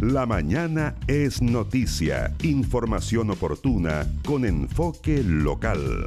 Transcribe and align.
La 0.00 0.24
mañana 0.24 0.94
es 1.08 1.42
noticia, 1.42 2.34
información 2.42 3.28
oportuna 3.28 4.06
con 4.24 4.46
enfoque 4.46 5.22
local. 5.22 6.06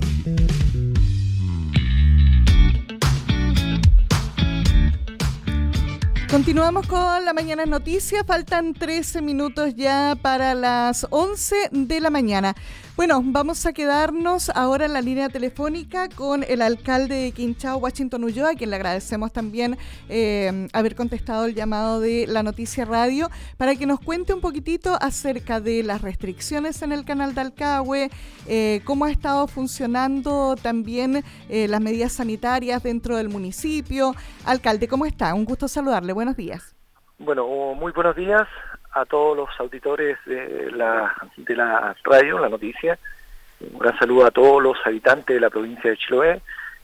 Continuamos 6.33 6.87
con 6.87 7.23
la 7.23 7.33
mañana 7.33 7.67
noticia. 7.67 8.23
Faltan 8.23 8.73
13 8.73 9.21
minutos 9.21 9.75
ya 9.75 10.17
para 10.19 10.55
las 10.55 11.05
11 11.11 11.69
de 11.69 11.99
la 11.99 12.09
mañana. 12.09 12.55
Bueno, 12.95 13.23
vamos 13.25 13.65
a 13.65 13.73
quedarnos 13.73 14.51
ahora 14.51 14.85
en 14.85 14.93
la 14.93 15.01
línea 15.01 15.27
telefónica 15.27 16.09
con 16.09 16.43
el 16.43 16.61
alcalde 16.61 17.15
de 17.15 17.31
Quinchao, 17.31 17.77
Washington 17.77 18.23
Ulloa, 18.23 18.51
a 18.51 18.53
quien 18.53 18.69
le 18.69 18.75
agradecemos 18.75 19.33
también 19.33 19.77
eh, 20.09 20.67
haber 20.73 20.95
contestado 20.95 21.45
el 21.45 21.55
llamado 21.55 21.99
de 21.99 22.27
la 22.27 22.43
Noticia 22.43 22.85
Radio, 22.85 23.29
para 23.57 23.75
que 23.75 23.87
nos 23.87 23.99
cuente 23.99 24.35
un 24.35 24.41
poquitito 24.41 24.95
acerca 25.01 25.59
de 25.59 25.81
las 25.81 26.03
restricciones 26.03 26.83
en 26.83 26.91
el 26.91 27.03
canal 27.03 27.33
de 27.33 27.41
Alcagüe, 27.41 28.11
eh, 28.47 28.81
cómo 28.85 29.05
ha 29.05 29.11
estado 29.11 29.47
funcionando 29.47 30.55
también 30.55 31.23
eh, 31.49 31.67
las 31.67 31.81
medidas 31.81 32.11
sanitarias 32.11 32.83
dentro 32.83 33.17
del 33.17 33.29
municipio. 33.29 34.13
Alcalde, 34.45 34.87
¿cómo 34.87 35.07
está? 35.07 35.33
Un 35.33 35.45
gusto 35.45 35.67
saludarle. 35.67 36.13
Buenos 36.13 36.37
días. 36.37 36.75
Bueno, 37.17 37.47
muy 37.73 37.91
buenos 37.91 38.15
días 38.15 38.47
a 38.93 39.05
todos 39.05 39.35
los 39.35 39.49
auditores 39.59 40.17
de 40.25 40.71
la, 40.71 41.13
de 41.37 41.55
la 41.55 41.95
radio, 42.03 42.39
la 42.39 42.49
noticia. 42.49 42.97
Un 43.59 43.79
gran 43.79 43.97
saludo 43.97 44.25
a 44.25 44.31
todos 44.31 44.61
los 44.61 44.77
habitantes 44.85 45.35
de 45.35 45.39
la 45.39 45.49
provincia 45.49 45.89
de 45.89 45.97
Chiloé, 45.97 46.41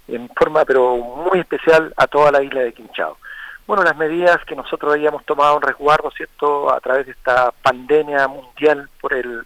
en 0.07 0.29
forma 0.29 0.65
pero 0.65 0.97
muy 0.97 1.39
especial 1.39 1.93
a 1.97 2.07
toda 2.07 2.31
la 2.31 2.41
isla 2.41 2.61
de 2.61 2.73
Quinchao. 2.73 3.17
Bueno, 3.67 3.83
las 3.83 3.95
medidas 3.97 4.43
que 4.45 4.55
nosotros 4.55 4.93
habíamos 4.93 5.23
tomado 5.25 5.57
en 5.57 5.61
resguardo, 5.61 6.09
¿cierto?, 6.11 6.73
a 6.73 6.79
través 6.79 7.05
de 7.05 7.11
esta 7.11 7.51
pandemia 7.51 8.27
mundial 8.27 8.89
por 8.99 9.13
el 9.13 9.45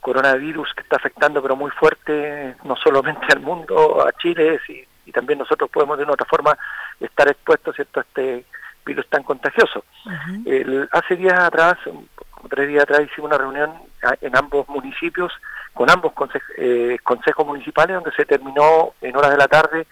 coronavirus 0.00 0.72
que 0.74 0.82
está 0.82 0.96
afectando 0.96 1.42
pero 1.42 1.56
muy 1.56 1.70
fuerte, 1.72 2.54
no 2.64 2.76
solamente 2.76 3.26
al 3.32 3.40
mundo, 3.40 4.06
a 4.06 4.12
Chile, 4.12 4.60
y, 4.68 4.84
y 5.06 5.12
también 5.12 5.40
nosotros 5.40 5.70
podemos 5.70 5.98
de 5.98 6.04
una 6.04 6.12
otra 6.12 6.26
forma 6.26 6.56
estar 7.00 7.28
expuestos, 7.28 7.74
¿cierto?, 7.74 8.00
a 8.00 8.02
este 8.02 8.44
virus 8.84 9.08
tan 9.08 9.22
contagioso. 9.22 9.84
hace 10.92 11.16
días 11.16 11.38
atrás, 11.38 11.76
tres 12.48 12.68
días 12.68 12.82
atrás, 12.82 13.02
hicimos 13.02 13.30
una 13.30 13.38
reunión 13.38 13.72
en 14.20 14.36
ambos 14.36 14.68
municipios, 14.68 15.32
con 15.72 15.90
ambos 15.90 16.12
eh, 16.56 16.98
consejos 17.02 17.46
municipales, 17.46 17.94
donde 17.94 18.12
se 18.12 18.24
terminó 18.24 18.94
en 19.00 19.16
horas 19.16 19.30
de 19.30 19.36
la 19.38 19.48
tarde 19.48 19.86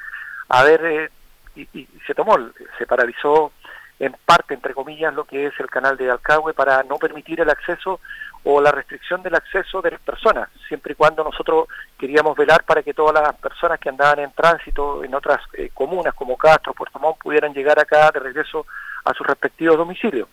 a 0.50 0.64
ver, 0.64 0.84
eh, 0.84 1.10
y, 1.54 1.88
se 2.06 2.14
tomó, 2.14 2.36
se 2.76 2.86
paralizó 2.86 3.52
en 4.00 4.16
parte, 4.24 4.54
entre 4.54 4.74
comillas, 4.74 5.14
lo 5.14 5.24
que 5.24 5.46
es 5.46 5.60
el 5.60 5.68
canal 5.68 5.96
de 5.98 6.10
Alcagüe 6.10 6.54
para 6.54 6.82
no 6.82 6.96
permitir 6.96 7.40
el 7.40 7.50
acceso 7.50 8.00
o 8.42 8.58
la 8.60 8.72
restricción 8.72 9.22
del 9.22 9.34
acceso 9.34 9.82
de 9.82 9.90
las 9.90 10.00
personas, 10.00 10.48
siempre 10.66 10.92
y 10.92 10.96
cuando 10.96 11.22
nosotros 11.22 11.68
queríamos 11.98 12.34
velar 12.34 12.64
para 12.64 12.82
que 12.82 12.94
todas 12.94 13.22
las 13.22 13.36
personas 13.36 13.78
que 13.78 13.90
andaban 13.90 14.20
en 14.20 14.32
tránsito 14.32 15.04
en 15.04 15.14
otras 15.14 15.40
eh, 15.52 15.70
comunas 15.74 16.14
como 16.14 16.38
Castro, 16.38 16.72
Puerto 16.72 16.98
Montt, 16.98 17.18
pudieran 17.18 17.52
llegar 17.52 17.78
acá 17.78 18.10
de 18.10 18.20
regreso 18.20 18.64
a 19.04 19.12
sus 19.12 19.26
respectivos 19.26 19.76
domicilios. 19.76 20.28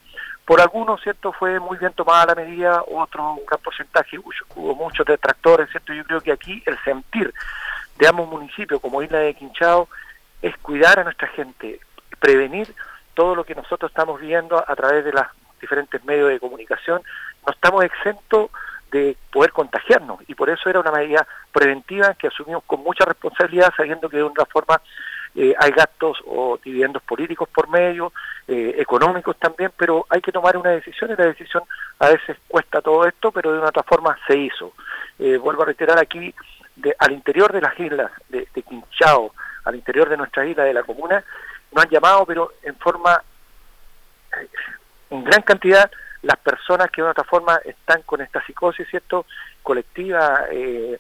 Por 0.46 0.62
algunos, 0.62 1.02
¿cierto? 1.02 1.34
Fue 1.34 1.60
muy 1.60 1.78
bien 1.78 1.92
tomada 1.92 2.28
la 2.28 2.36
medida, 2.36 2.82
otro 2.88 3.34
un 3.34 3.46
gran 3.46 3.60
porcentaje, 3.60 4.18
hubo 4.18 4.76
muchos 4.76 5.06
detractores, 5.06 5.70
¿cierto? 5.70 5.92
Yo 5.92 6.06
creo 6.06 6.22
que 6.22 6.32
aquí 6.32 6.64
el 6.66 6.82
sentir 6.86 7.34
de 7.98 8.08
ambos 8.08 8.30
municipios, 8.30 8.80
como 8.80 9.02
Isla 9.02 9.20
de 9.20 9.34
Quinchao, 9.34 9.90
es 10.42 10.56
cuidar 10.60 11.00
a 11.00 11.04
nuestra 11.04 11.28
gente, 11.28 11.82
prevenir 12.22 12.74
todo 13.18 13.34
lo 13.34 13.44
que 13.44 13.56
nosotros 13.56 13.90
estamos 13.90 14.22
viendo 14.22 14.64
a 14.66 14.76
través 14.76 15.04
de 15.04 15.12
los 15.12 15.26
diferentes 15.60 16.06
medios 16.06 16.30
de 16.30 16.40
comunicación, 16.40 17.02
no 17.48 17.52
estamos 17.52 17.84
exentos 17.84 18.52
de 18.92 19.18
poder 19.32 19.52
contagiarnos 19.52 20.20
y 20.28 20.36
por 20.36 20.52
eso 20.52 20.70
era 20.70 20.80
una 20.80 20.92
medida 20.92 21.28
preventiva 21.52 22.14
que 22.14 22.28
asumimos 22.28 22.64
con 22.66 22.84
mucha 22.84 23.06
responsabilidad 23.06 23.74
sabiendo 23.76 24.08
que 24.08 24.18
de 24.18 24.24
una 24.24 24.46
forma 24.46 24.80
eh, 25.34 25.56
hay 25.60 25.72
gastos 25.72 26.20
o 26.28 26.60
dividendos 26.64 27.02
políticos 27.02 27.50
por 27.50 27.68
medio, 27.70 28.14
eh, 28.48 28.76
económicos 28.78 29.36
también, 29.38 29.72
pero 29.76 30.06
hay 30.10 30.22
que 30.22 30.32
tomar 30.32 30.56
una 30.56 30.70
decisión 30.70 31.10
y 31.10 31.16
la 31.16 31.26
decisión 31.26 31.64
a 31.98 32.10
veces 32.10 32.38
cuesta 32.48 32.84
todo 32.84 33.04
esto, 33.08 33.32
pero 33.32 33.52
de 33.52 33.58
una 33.58 33.70
otra 33.70 33.84
forma 33.84 34.16
se 34.28 34.38
hizo. 34.38 34.74
Eh, 35.18 35.38
vuelvo 35.38 35.64
a 35.64 35.66
reiterar 35.66 35.98
aquí, 35.98 36.34
de, 36.76 36.96
al 37.00 37.14
interior 37.14 37.52
de 37.52 37.62
las 37.62 37.80
islas 37.80 38.12
de, 38.30 38.48
de 38.54 38.62
Quinchao, 38.62 39.34
al 39.66 39.76
interior 39.76 40.08
de 40.08 40.18
nuestra 40.18 40.46
isla, 40.46 40.64
de 40.64 40.74
la 40.74 40.84
comuna, 40.84 41.24
nos 41.72 41.84
han 41.84 41.90
llamado, 41.90 42.26
pero 42.26 42.54
en 42.64 42.76
forma, 42.76 43.22
en 45.10 45.24
gran 45.24 45.42
cantidad, 45.42 45.90
las 46.22 46.38
personas 46.38 46.90
que 46.92 47.02
de 47.02 47.10
otra 47.10 47.24
forma 47.24 47.60
están 47.64 48.02
con 48.04 48.22
esta 48.22 48.44
psicosis, 48.46 48.88
¿cierto?, 48.90 49.26
colectiva, 49.64 50.46
eh, 50.52 51.00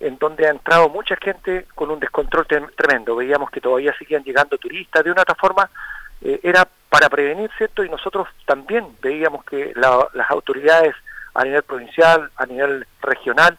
en 0.00 0.18
donde 0.18 0.46
ha 0.46 0.50
entrado 0.50 0.88
mucha 0.88 1.16
gente 1.16 1.66
con 1.74 1.90
un 1.90 1.98
descontrol 1.98 2.46
tremendo. 2.76 3.16
Veíamos 3.16 3.50
que 3.50 3.60
todavía 3.60 3.94
seguían 3.98 4.22
llegando 4.22 4.58
turistas, 4.58 5.04
de 5.04 5.10
una 5.10 5.22
otra 5.22 5.34
forma, 5.34 5.68
eh, 6.20 6.40
era 6.42 6.68
para 6.88 7.08
prevenir, 7.08 7.50
¿cierto? 7.56 7.84
Y 7.84 7.88
nosotros 7.88 8.28
también 8.46 8.86
veíamos 9.02 9.44
que 9.44 9.72
las 9.74 10.30
autoridades 10.30 10.94
a 11.34 11.44
nivel 11.44 11.62
provincial, 11.62 12.30
a 12.36 12.46
nivel 12.46 12.86
regional, 13.02 13.58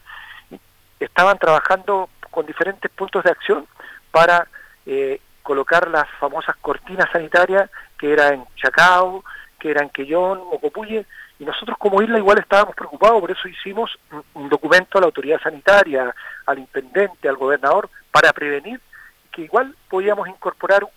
estaban 0.99 1.37
trabajando 1.37 2.09
con 2.31 2.45
diferentes 2.45 2.91
puntos 2.91 3.23
de 3.23 3.31
acción 3.31 3.65
para 4.11 4.47
eh, 4.85 5.21
colocar 5.49 5.89
las 5.89 6.07
famosas 6.19 6.55
cortinas 6.57 7.09
sanitarias 7.11 7.71
que 7.97 8.13
era 8.13 8.27
en 8.35 8.45
Chacao, 8.55 9.23
que 9.57 9.71
eran 9.71 9.89
Quellón, 9.89 10.37
Mocopuye, 10.37 11.07
y 11.39 11.43
nosotros 11.43 11.75
como 11.79 12.03
isla 12.03 12.19
igual 12.19 12.37
estábamos 12.37 12.75
preocupados, 12.75 13.19
por 13.19 13.31
eso 13.31 13.47
hicimos 13.47 13.89
un 14.35 14.47
documento 14.47 14.99
a 14.99 15.01
la 15.01 15.07
autoridad 15.07 15.41
sanitaria, 15.41 16.13
al 16.45 16.59
intendente, 16.59 17.27
al 17.27 17.37
gobernador, 17.37 17.89
para 18.11 18.31
prevenir 18.31 18.79
que 19.31 19.41
igual 19.41 19.75
podíamos 19.89 20.27
incorporar 20.27 20.87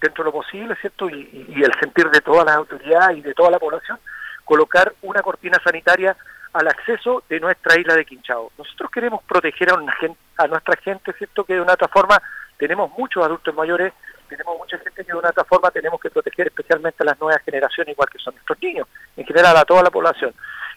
dentro 0.00 0.24
de 0.24 0.30
lo 0.30 0.32
posible, 0.32 0.74
¿cierto? 0.80 1.08
Y, 1.08 1.62
el 1.62 1.72
sentir 1.78 2.10
de 2.10 2.22
todas 2.22 2.44
las 2.44 2.56
autoridades 2.56 3.18
y 3.18 3.20
de 3.20 3.34
toda 3.34 3.52
la 3.52 3.60
población, 3.60 4.00
colocar 4.44 4.92
una 5.02 5.22
cortina 5.22 5.60
sanitaria 5.62 6.16
al 6.54 6.66
acceso 6.66 7.22
de 7.28 7.38
nuestra 7.38 7.78
isla 7.78 7.94
de 7.94 8.04
Quinchao. 8.04 8.50
Nosotros 8.58 8.90
queremos 8.90 9.22
proteger 9.22 9.70
a, 9.70 9.74
una 9.74 9.92
gente, 9.92 10.18
a 10.38 10.48
nuestra 10.48 10.74
gente, 10.82 11.12
¿cierto? 11.12 11.44
Que 11.44 11.54
de 11.54 11.60
una 11.60 11.74
otra 11.74 11.86
forma 11.86 12.20
tenemos 12.62 12.96
muchos 12.96 13.24
adultos 13.24 13.52
mayores 13.56 13.92
tenemos 14.28 14.56
mucha 14.56 14.78
gente 14.78 15.04
que 15.04 15.12
de 15.12 15.18
una 15.18 15.30
otra 15.30 15.42
forma 15.42 15.68
tenemos 15.72 16.00
que 16.00 16.10
proteger 16.10 16.46
especialmente 16.46 17.02
a 17.02 17.06
las 17.06 17.20
nuevas 17.20 17.42
generaciones, 17.42 17.92
igual 17.92 18.08
que 18.08 18.18
son 18.18 18.34
nuestros 18.34 18.62
niños, 18.62 18.86
en 19.16 19.26
general 19.26 19.56
a 19.56 19.64
toda 19.64 19.82
la 19.82 19.90
población. 19.90 20.32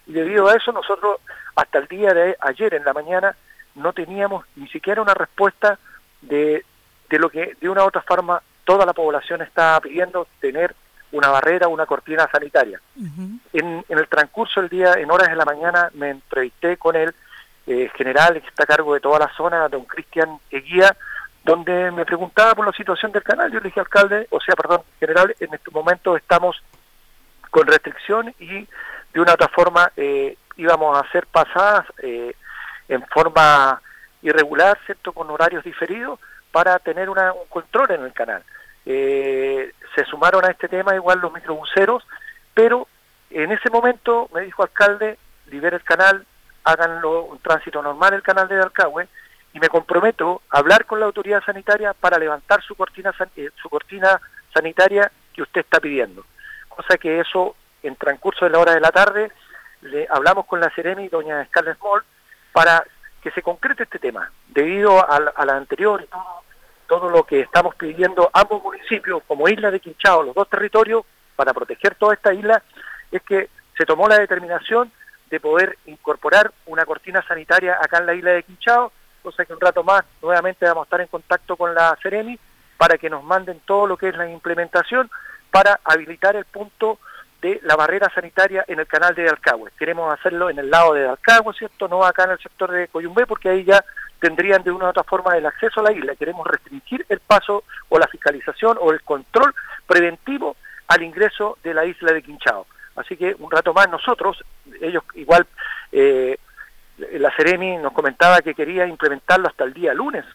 Y 0.08 0.14
debido 0.14 0.50
a 0.50 0.56
eso 0.56 0.72
nosotros 0.72 1.20
hasta 1.56 1.78
el 1.78 1.88
día 1.88 2.12
de 2.12 2.36
ayer 2.40 2.74
en 2.74 2.84
la 2.84 2.92
mañana 2.92 3.36
no 3.76 3.94
teníamos 3.94 4.46
ni 4.56 4.68
siquiera 4.70 5.00
una 5.00 5.14
respuesta 5.14 5.78
de, 6.22 6.66
de 7.08 7.20
lo 7.20 7.30
que 7.30 7.56
de 7.62 7.70
una 7.70 7.84
u 7.84 7.88
otra 7.88 8.02
forma 8.02 8.42
toda 8.64 8.84
la 8.84 8.94
población 8.94 9.44
está 9.44 9.80
pidiendo 9.80 10.28
tener 10.42 10.76
una 11.12 11.30
barrera, 11.30 11.68
una 11.68 11.86
cortina 11.86 12.28
sanitaria. 12.32 12.82
en, 13.54 13.86
el 13.88 14.08
transcurso 14.08 14.60
del 14.60 14.72
día, 14.72 14.94
en 14.98 15.12
horas 15.12 15.30
de 15.30 15.36
la 15.36 15.46
mañana, 15.46 15.92
me 15.94 16.10
entrevisté 16.10 16.78
con 16.78 16.96
el 16.96 17.14
eh, 17.68 17.90
general 17.96 18.42
que 18.42 18.48
está 18.48 18.64
a 18.64 18.68
cargo 18.68 18.96
de 18.96 19.00
toda 19.00 19.20
la 19.20 19.32
zona, 19.38 19.70
don 19.70 19.86
Cristian 19.86 20.40
Eguía, 20.50 20.96
donde 21.46 21.92
me 21.92 22.06
preguntaba 22.06 22.56
por 22.56 22.66
la 22.66 22.72
situación 22.72 23.12
del 23.12 23.22
canal. 23.22 23.52
Yo 23.52 23.60
le 23.60 23.66
dije, 23.66 23.80
alcalde, 23.80 24.28
o 24.32 24.42
sea, 24.42 24.56
perdón, 24.56 24.82
general, 25.00 25.36
en 25.40 25.54
este 25.54 25.70
momento 25.70 26.18
estamos 26.18 26.62
con 27.52 27.68
restricción 27.68 28.34
y 28.40 28.68
de 29.14 29.22
una 29.22 29.34
otra 29.34 29.48
forma 29.50 29.92
eh, 29.96 30.38
íbamos 30.58 30.98
a 30.98 31.02
hacer 31.02 31.28
pasadas 31.28 31.86
eh, 32.00 32.36
en 32.90 33.06
forma 33.08 33.80
irregular, 34.24 34.80
¿cierto?, 34.88 35.14
con 35.14 35.30
horarios 35.30 35.64
diferidos 35.64 36.20
para 36.52 36.80
tener 36.80 37.12
un 37.12 37.18
control 37.48 37.92
en 37.92 38.06
el 38.06 38.14
canal. 38.14 38.44
Eh, 38.88 39.72
se 39.94 40.04
sumaron 40.06 40.44
a 40.46 40.52
este 40.52 40.68
tema 40.68 40.96
igual 40.96 41.20
los 41.20 41.32
microbuseros, 41.32 42.08
pero 42.56 42.88
en 43.30 43.52
ese 43.52 43.70
momento 43.70 44.30
me 44.34 44.42
dijo 44.42 44.64
alcalde, 44.64 45.20
libere 45.52 45.76
el 45.76 45.84
canal, 45.84 46.26
háganlo 46.64 47.26
un 47.26 47.38
tránsito 47.38 47.84
normal 47.84 48.16
el 48.16 48.24
canal 48.24 48.48
de 48.48 48.60
Alcagüe, 48.60 49.08
y 49.56 49.60
me 49.60 49.70
comprometo 49.70 50.42
a 50.50 50.58
hablar 50.58 50.86
con 50.86 51.00
la 51.00 51.06
autoridad 51.06 51.42
sanitaria 51.42 51.94
para 51.94 52.20
levantar 52.20 52.62
su 52.62 52.76
cortina, 52.76 53.14
eh, 53.38 53.50
su 53.56 53.70
cortina 53.70 54.20
sanitaria 54.54 55.10
que 55.34 55.44
usted 55.44 55.62
está 55.62 55.80
pidiendo. 55.80 56.26
Cosa 56.68 56.98
que 56.98 57.22
eso, 57.22 57.56
en 57.82 57.96
transcurso 57.96 58.44
de 58.44 58.52
la 58.52 58.60
hora 58.60 58.74
de 58.74 58.82
la 58.82 58.92
tarde, 58.92 59.32
le 59.80 60.08
hablamos 60.10 60.46
con 60.46 60.60
la 60.60 60.70
Ceremi, 60.72 61.08
doña 61.08 61.46
Scarlett 61.46 61.80
Moll, 61.80 62.04
para 62.52 62.84
que 63.22 63.32
se 63.32 63.42
concrete 63.42 63.84
este 63.84 63.98
tema. 63.98 64.30
Debido 64.50 65.10
a, 65.10 65.20
la 65.22 65.56
anterior 65.56 66.02
y 66.04 66.08
todo, 66.08 66.42
todo 66.88 67.10
lo 67.10 67.24
que 67.24 67.40
estamos 67.40 67.76
pidiendo 67.76 68.30
ambos 68.34 68.62
municipios, 68.62 69.24
como 69.26 69.48
Isla 69.48 69.72
de 69.72 69.80
Quinchao, 69.80 70.24
los 70.24 70.36
dos 70.36 70.50
territorios, 70.50 71.06
para 71.38 71.54
proteger 71.54 71.96
toda 71.96 72.14
esta 72.14 72.34
isla, 72.34 72.62
es 73.10 73.22
que 73.22 73.48
se 73.78 73.86
tomó 73.86 74.10
la 74.10 74.20
determinación 74.20 74.92
de 75.30 75.40
poder 75.40 75.78
incorporar 75.86 76.52
una 76.66 76.86
cortina 76.86 77.24
sanitaria 77.26 77.78
acá 77.82 78.00
en 78.00 78.06
la 78.06 78.14
isla 78.16 78.32
de 78.32 78.44
Quinchao, 78.44 78.92
cosa 79.26 79.44
que 79.44 79.54
un 79.54 79.60
rato 79.60 79.84
más 79.84 80.04
nuevamente 80.22 80.66
vamos 80.66 80.84
a 80.84 80.86
estar 80.86 81.02
en 81.02 81.08
contacto 81.08 81.58
con 81.58 81.74
la 81.74 81.98
Ceremi 82.02 82.38
para 82.78 82.98
que 82.98 83.10
nos 83.10 83.24
manden 83.24 83.60
todo 83.66 83.88
lo 83.88 83.98
que 83.98 84.10
es 84.10 84.16
la 84.16 84.30
implementación 84.30 85.10
para 85.52 85.80
habilitar 85.84 86.36
el 86.36 86.46
punto 86.46 87.00
de 87.42 87.60
la 87.64 87.76
barrera 87.76 88.12
sanitaria 88.14 88.64
en 88.68 88.80
el 88.80 88.88
canal 88.88 89.16
de 89.16 89.28
Alcagüe. 89.28 89.72
Queremos 89.78 90.14
hacerlo 90.14 90.50
en 90.50 90.60
el 90.60 90.70
lado 90.70 90.94
de 90.94 91.08
Alcagüe, 91.08 91.54
¿cierto? 91.54 91.88
No 91.88 92.04
acá 92.04 92.26
en 92.26 92.32
el 92.32 92.40
sector 92.40 92.72
de 92.72 92.88
Coyumbé, 92.88 93.26
porque 93.26 93.50
ahí 93.50 93.64
ya 93.64 93.84
tendrían 94.20 94.64
de 94.64 94.72
una 94.72 94.86
u 94.86 94.90
otra 94.90 95.04
forma 95.04 95.36
el 95.38 95.46
acceso 95.46 95.80
a 95.80 95.84
la 95.84 95.92
isla. 95.92 96.16
Queremos 96.16 96.46
restringir 96.48 97.06
el 97.10 97.20
paso 97.20 97.64
o 97.90 97.98
la 97.98 98.08
fiscalización 98.08 98.78
o 98.80 98.92
el 98.92 99.02
control 99.02 99.54
preventivo 99.88 100.56
al 100.88 101.02
ingreso 101.02 101.58
de 101.64 101.74
la 101.74 101.86
isla 101.86 102.14
de 102.14 102.22
Quinchao. 102.22 102.68
Así 102.96 103.18
que 103.18 103.36
un 103.40 103.52
rato 103.52 103.74
más 103.74 103.90
nosotros, 103.90 104.44
ellos 104.82 105.04
igual, 105.16 105.46
eh, 105.92 106.38
la 106.98 107.32
Ceremi 107.36 107.78
nos 107.78 107.94
comentaba 107.94 108.42
que 108.42 108.54
quería 108.54 108.86
implementarlo 108.86 109.48
hasta 109.48 109.64
el 109.64 109.74
día 109.74 109.94
lunes, 109.94 110.26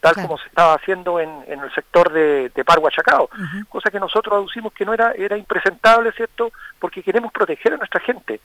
tal 0.00 0.14
como 0.14 0.38
se 0.38 0.46
estaba 0.46 0.74
haciendo 0.74 1.18
en, 1.18 1.30
el 1.46 1.74
sector 1.74 2.12
de, 2.12 2.50
de 2.54 2.64
Parhuachacao, 2.64 3.28
cosa 3.68 3.90
que 3.90 3.98
nosotros 3.98 4.34
aducimos 4.36 4.72
que 4.72 4.84
no 4.84 4.94
era, 4.94 5.12
era 5.12 5.36
impresentable, 5.36 6.12
¿cierto? 6.12 6.52
Porque 6.78 7.02
queremos 7.02 7.32
proteger 7.32 7.74
a 7.74 7.78
nuestra 7.78 8.00
gente. 8.00 8.40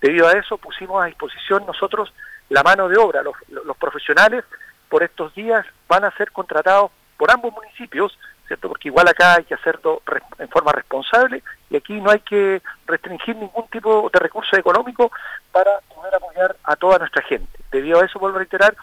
Debido 0.00 0.28
a 0.28 0.32
eso 0.32 0.58
pusimos 0.58 1.02
a 1.02 1.06
disposición 1.06 1.64
nosotros 1.66 2.12
la 2.50 2.62
mano 2.62 2.88
de 2.88 2.98
obra. 2.98 3.22
Los, 3.22 3.36
los 3.48 3.76
profesionales 3.76 4.44
por 4.88 5.02
estos 5.02 5.34
días 5.34 5.64
van 5.88 6.04
a 6.04 6.10
ser 6.12 6.30
contratados 6.30 6.90
por 7.16 7.30
ambos 7.30 7.52
municipios, 7.52 8.16
¿cierto? 8.48 8.68
Porque 8.68 8.88
igual 8.88 9.06
acá 9.06 9.36
hay 9.36 9.44
que 9.44 9.54
hacerlo 9.54 10.02
en 10.38 10.48
forma 10.48 10.72
responsable 10.72 11.42
y 11.70 11.76
aquí 11.76 12.00
no 12.00 12.10
hay 12.10 12.20
que 12.20 12.62
restringir 12.86 13.36
ningún 13.36 13.68
tipo 13.68 14.10
de 14.12 14.18
recurso 14.18 14.56
económico 14.56 15.12
para 15.52 15.70
poder 15.94 16.14
apoyar 16.14 16.56
a 16.64 16.74
toda 16.74 16.98
nuestra 16.98 17.22
gente. 17.22 17.58
Debido 17.70 18.00
a 18.00 18.06
eso, 18.06 18.18
vuelvo 18.18 18.36
a 18.36 18.40
reiterar, 18.40 18.74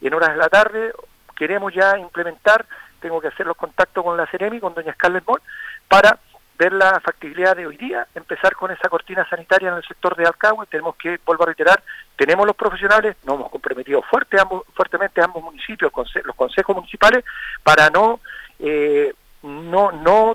en 0.00 0.14
horas 0.14 0.30
de 0.30 0.36
la 0.36 0.48
tarde 0.48 0.92
queremos 1.34 1.72
ya 1.74 1.98
implementar, 1.98 2.66
tengo 3.00 3.20
que 3.20 3.28
hacer 3.28 3.46
los 3.46 3.56
contactos 3.56 4.04
con 4.04 4.16
la 4.16 4.26
Ceremi, 4.26 4.60
con 4.60 4.74
doña 4.74 4.92
Scarlett 4.92 5.26
Moll, 5.26 5.42
para 5.88 6.18
ver 6.58 6.72
la 6.72 6.98
factibilidad 7.00 7.54
de 7.54 7.66
hoy 7.66 7.76
día, 7.76 8.06
empezar 8.14 8.54
con 8.56 8.70
esa 8.70 8.88
cortina 8.88 9.28
sanitaria 9.28 9.68
en 9.68 9.76
el 9.76 9.84
sector 9.84 10.16
de 10.16 10.24
Alcagüe, 10.26 10.66
tenemos 10.66 10.96
que, 10.96 11.20
vuelvo 11.24 11.42
a 11.42 11.46
reiterar, 11.46 11.82
tenemos 12.16 12.46
los 12.46 12.56
profesionales, 12.56 13.16
nos 13.24 13.36
hemos 13.36 13.50
comprometido 13.50 14.00
fuerte, 14.02 14.40
ambos, 14.40 14.62
fuertemente 14.74 15.20
ambos 15.22 15.42
municipios, 15.42 15.92
los 16.24 16.34
consejos 16.34 16.74
municipales, 16.74 17.24
para 17.62 17.90
no, 17.90 18.20
eh, 18.58 19.14
no, 19.42 19.92
no, 19.92 20.34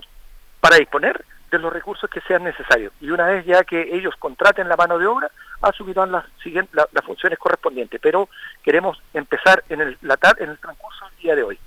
para 0.60 0.76
disponer 0.76 1.24
de 1.50 1.58
los 1.58 1.72
recursos 1.72 2.08
que 2.08 2.20
sean 2.22 2.44
necesarios. 2.44 2.92
Y 3.00 3.10
una 3.10 3.26
vez 3.26 3.44
ya 3.44 3.62
que 3.64 3.94
ellos 3.94 4.14
contraten 4.18 4.68
la 4.68 4.76
mano 4.76 4.98
de 4.98 5.06
obra, 5.06 5.30
asumirán 5.60 6.10
las, 6.10 6.24
siguientes, 6.42 6.74
las 6.74 7.04
funciones 7.04 7.38
correspondientes. 7.38 8.00
Pero 8.00 8.28
queremos 8.62 9.00
empezar 9.12 9.62
en 9.68 9.82
el, 9.82 9.98
la, 10.00 10.18
en 10.38 10.50
el 10.50 10.58
transcurso 10.58 11.04
del 11.04 11.16
día 11.18 11.36
de 11.36 11.42
hoy. 11.42 11.58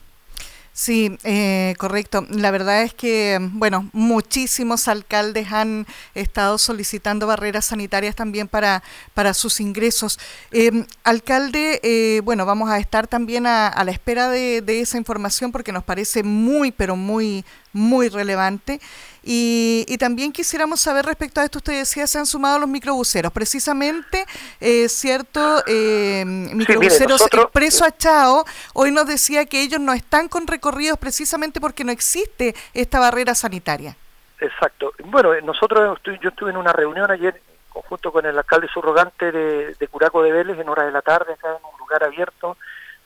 Sí, 0.78 1.18
eh, 1.24 1.74
correcto. 1.78 2.28
La 2.30 2.52
verdad 2.52 2.84
es 2.84 2.94
que, 2.94 3.40
bueno, 3.54 3.90
muchísimos 3.94 4.90
alcaldes 4.90 5.54
han 5.54 5.88
estado 6.16 6.58
solicitando 6.58 7.28
barreras 7.28 7.64
sanitarias 7.64 8.14
también 8.14 8.50
para, 8.50 8.84
para 9.14 9.34
sus 9.34 9.62
ingresos. 9.62 10.20
Eh, 10.52 10.86
alcalde, 11.06 11.80
eh, 11.82 12.20
bueno, 12.26 12.46
vamos 12.46 12.70
a 12.70 12.80
estar 12.80 13.08
también 13.08 13.48
a, 13.48 13.70
a 13.70 13.86
la 13.86 13.92
espera 13.92 14.28
de, 14.28 14.62
de, 14.62 14.82
esa 14.82 14.98
información 14.98 15.54
porque 15.54 15.72
nos 15.72 15.86
parece 15.86 16.24
muy, 16.24 16.74
pero 16.74 16.98
muy, 16.98 17.46
muy 17.76 18.10
relevante. 18.10 18.80
Y, 19.22 19.86
y, 19.88 19.98
también 19.98 20.32
quisiéramos 20.32 20.80
saber 20.80 21.06
respecto 21.06 21.42
a 21.42 21.44
esto, 21.44 21.58
usted 21.58 21.80
decía, 21.80 22.06
se 22.06 22.20
han 22.20 22.26
sumado 22.26 22.60
los 22.60 22.70
microbuseros. 22.70 23.32
Precisamente, 23.34 24.26
eh, 24.62 24.88
cierto, 24.88 25.64
eh, 25.66 26.24
microbuseros 26.26 27.22
sí, 27.22 27.38
Expreso 27.38 27.86
Achao 27.86 28.46
hoy 28.74 28.92
nos 28.92 29.08
decía 29.08 29.46
que 29.46 29.62
ellos 29.62 29.80
no 29.80 29.94
están 29.94 30.30
con 30.30 30.46
recorridos 30.46 31.00
precisamente 31.00 31.60
porque 31.60 31.84
no 31.84 31.92
existe 31.92 32.56
esta 32.74 33.00
barrera 33.00 33.34
sanitaria. 33.34 33.98
Exacto. 34.40 34.94
Bueno, 35.06 35.34
nosotros, 35.42 36.00
yo 36.22 36.30
estuve 36.30 36.52
en 36.52 36.58
una 36.58 36.72
reunión 36.72 37.10
ayer 37.10 37.42
conjunto 37.70 38.12
con 38.12 38.26
el 38.26 38.38
alcalde 38.38 38.68
subrogante 38.70 39.32
de, 39.32 39.74
de 39.74 39.88
Curaco 39.88 40.22
de 40.24 40.32
Vélez 40.32 40.58
en 40.60 40.70
horas 40.70 40.86
de 40.86 40.92
la 40.92 41.02
tarde, 41.02 41.34
acá 41.34 41.50
en 41.50 41.66
un 41.66 41.80
lugar 41.80 42.04
abierto, 42.04 42.58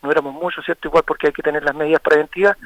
no 0.01 0.12
éramos 0.12 0.34
muchos, 0.34 0.66
¿cierto? 0.66 0.88
Igual 0.88 1.04
porque 1.06 1.28
hay 1.28 1.34
que 1.34 1.44
tener 1.44 1.63
las 1.63 1.75
medidas 1.75 2.01
preventivas, 2.01 2.57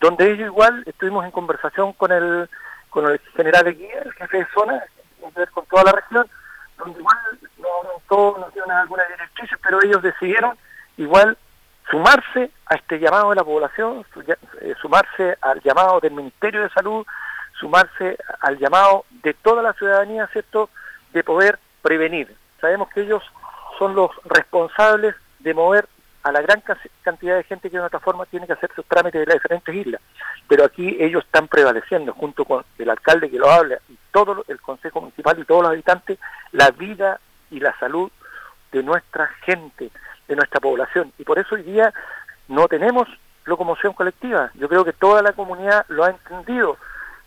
donde 0.00 0.32
ellos 0.32 0.46
igual 0.46 0.82
estuvimos 0.86 1.24
en 1.24 1.30
conversación 1.30 1.92
con 1.94 2.12
el 2.12 2.48
con 2.90 3.10
el 3.10 3.18
general 3.36 3.64
de 3.64 3.72
guía, 3.72 4.02
el 4.04 4.12
jefe 4.12 4.38
de 4.38 4.46
zona, 4.54 4.80
con 5.52 5.66
toda 5.66 5.82
la 5.84 5.92
región, 5.92 6.28
donde 6.78 7.00
igual 7.00 7.18
no 7.58 7.68
todos 8.08 8.38
nos 8.38 8.52
dieron 8.52 8.70
algunas 8.70 9.08
directrices, 9.08 9.58
pero 9.62 9.82
ellos 9.82 10.00
decidieron 10.00 10.56
igual 10.96 11.36
sumarse 11.90 12.50
a 12.66 12.74
este 12.74 12.98
llamado 12.98 13.30
de 13.30 13.36
la 13.36 13.44
población, 13.44 14.04
eh, 14.60 14.74
sumarse 14.80 15.36
al 15.40 15.60
llamado 15.62 16.00
del 16.00 16.12
Ministerio 16.12 16.62
de 16.62 16.70
Salud, 16.70 17.06
sumarse 17.58 18.16
al 18.40 18.58
llamado 18.58 19.04
de 19.10 19.34
toda 19.34 19.62
la 19.62 19.72
ciudadanía, 19.74 20.26
¿cierto?, 20.28 20.70
de 21.12 21.24
poder 21.24 21.58
prevenir. 21.82 22.34
Sabemos 22.60 22.88
que 22.90 23.02
ellos 23.02 23.22
son 23.78 23.94
los 23.94 24.10
responsables 24.24 25.14
de 25.40 25.54
mover 25.54 25.88
a 26.24 26.32
la 26.32 26.40
gran 26.40 26.62
cantidad 27.02 27.36
de 27.36 27.44
gente 27.44 27.70
que 27.70 27.76
de 27.76 27.84
otra 27.84 28.00
forma 28.00 28.24
tiene 28.24 28.46
que 28.46 28.54
hacer 28.54 28.70
sus 28.74 28.86
trámites 28.86 29.20
de 29.20 29.26
las 29.26 29.34
diferentes 29.34 29.74
islas. 29.74 30.00
Pero 30.48 30.64
aquí 30.64 30.96
ellos 30.98 31.22
están 31.22 31.48
prevaleciendo, 31.48 32.14
junto 32.14 32.46
con 32.46 32.64
el 32.78 32.88
alcalde 32.88 33.30
que 33.30 33.38
lo 33.38 33.50
habla 33.50 33.78
y 33.90 33.98
todo 34.10 34.42
el 34.48 34.58
Consejo 34.58 35.02
Municipal 35.02 35.38
y 35.38 35.44
todos 35.44 35.62
los 35.62 35.72
habitantes, 35.72 36.18
la 36.52 36.70
vida 36.70 37.20
y 37.50 37.60
la 37.60 37.78
salud 37.78 38.10
de 38.72 38.82
nuestra 38.82 39.26
gente, 39.42 39.90
de 40.26 40.36
nuestra 40.36 40.60
población. 40.60 41.12
Y 41.18 41.24
por 41.24 41.38
eso 41.38 41.56
hoy 41.56 41.62
día 41.62 41.92
no 42.48 42.68
tenemos 42.68 43.06
locomoción 43.44 43.92
colectiva. 43.92 44.50
Yo 44.54 44.66
creo 44.70 44.82
que 44.82 44.94
toda 44.94 45.20
la 45.20 45.34
comunidad 45.34 45.84
lo 45.88 46.04
ha 46.04 46.10
entendido 46.10 46.78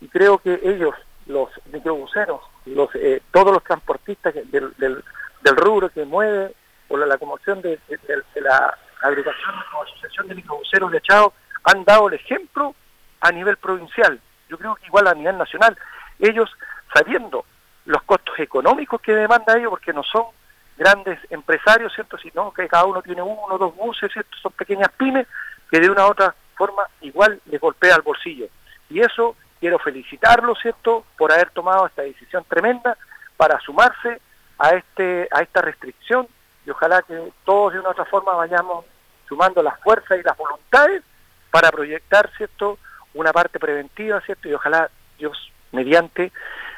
y 0.02 0.08
creo 0.08 0.40
que 0.40 0.60
ellos, 0.64 0.96
los 1.28 1.52
microbuseros, 1.72 2.42
los, 2.66 2.90
eh, 2.96 3.22
todos 3.32 3.54
los 3.54 3.64
transportistas 3.64 4.34
del, 4.34 4.74
del, 4.78 5.04
del 5.42 5.56
rubro 5.56 5.90
que 5.90 6.04
mueve 6.04 6.56
o 6.88 6.98
la 6.98 7.06
locomoción 7.06 7.62
de, 7.62 7.80
de, 7.88 7.98
de 8.34 8.42
la 8.42 8.76
agrupación 9.02 9.56
o 9.74 9.84
asociación 9.84 10.28
de 10.28 10.36
microbuseros 10.36 10.92
de 10.92 11.02
han 11.64 11.84
dado 11.84 12.08
el 12.08 12.16
ejemplo 12.16 12.76
a 13.22 13.32
nivel 13.32 13.58
provincial, 13.58 14.20
yo 14.50 14.58
creo 14.58 14.76
que 14.76 14.86
igual 14.86 15.08
a 15.08 15.14
nivel 15.14 15.38
nacional, 15.38 15.78
ellos 16.20 16.50
sabiendo 16.94 17.46
los 17.86 18.02
costos 18.04 18.38
económicos 18.40 19.02
que 19.02 19.14
demanda 19.14 19.58
ellos, 19.58 19.70
porque 19.70 19.94
no 19.94 20.04
son 20.04 20.26
grandes 20.78 21.20
empresarios, 21.30 21.94
¿cierto? 21.94 22.18
Sino 22.18 22.52
que 22.52 22.68
cada 22.68 22.86
uno 22.86 23.02
tiene 23.02 23.22
uno 23.22 23.56
o 23.56 23.58
dos 23.58 23.76
buses, 23.76 24.12
¿cierto? 24.12 24.38
Son 24.42 24.52
pequeñas 24.52 24.90
pymes 24.98 25.28
que 25.70 25.80
de 25.80 25.90
una 25.90 26.06
u 26.06 26.12
otra 26.12 26.34
forma 26.56 26.84
igual 27.02 27.42
les 27.46 27.60
golpea 27.60 27.96
el 27.96 28.02
bolsillo. 28.02 28.48
Y 28.90 29.00
eso 29.00 29.36
quiero 29.60 29.80
felicitarlo, 29.80 30.56
¿cierto?, 30.56 31.06
por 31.18 31.32
haber 31.32 31.50
tomado 31.50 31.88
esta 31.88 32.04
decisión 32.04 32.46
tremenda 32.48 32.98
para 33.36 33.60
sumarse 33.60 34.22
a, 34.60 34.70
este, 34.70 35.28
a 35.32 35.42
esta 35.42 35.62
restricción 35.62 36.28
y 36.66 36.70
ojalá 36.70 37.02
que 37.02 37.32
forma 38.08 38.34
vayamos 38.34 38.86
sumando 39.28 39.62
las 39.62 39.80
fuerzas 39.82 40.20
y 40.20 40.24
las 40.24 40.38
voluntades 40.38 41.04
para 41.52 41.72
proyectar, 41.72 42.30
¿cierto?, 42.38 42.78
una 43.14 43.32
parte 43.34 43.60
preventiva, 43.60 44.22
¿cierto? 44.22 44.48
Y 44.48 44.54
ojalá 44.54 44.90
Dios 45.18 45.52
mediante 45.72 46.32